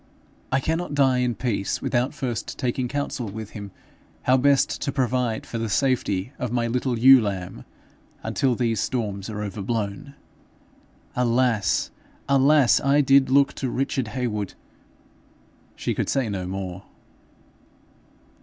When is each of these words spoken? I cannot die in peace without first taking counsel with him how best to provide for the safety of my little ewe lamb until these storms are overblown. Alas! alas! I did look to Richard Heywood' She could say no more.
I 0.51 0.59
cannot 0.59 0.95
die 0.95 1.19
in 1.19 1.35
peace 1.35 1.79
without 1.79 2.11
first 2.11 2.57
taking 2.57 2.87
counsel 2.87 3.27
with 3.29 3.51
him 3.51 3.69
how 4.23 4.35
best 4.35 4.81
to 4.81 4.91
provide 4.91 5.45
for 5.45 5.59
the 5.59 5.69
safety 5.69 6.33
of 6.39 6.51
my 6.51 6.65
little 6.65 6.97
ewe 6.97 7.21
lamb 7.21 7.65
until 8.23 8.55
these 8.55 8.79
storms 8.79 9.29
are 9.29 9.43
overblown. 9.43 10.15
Alas! 11.15 11.91
alas! 12.27 12.81
I 12.83 13.01
did 13.01 13.29
look 13.29 13.53
to 13.53 13.69
Richard 13.69 14.07
Heywood' 14.07 14.55
She 15.75 15.93
could 15.93 16.09
say 16.09 16.29
no 16.29 16.47
more. 16.47 16.81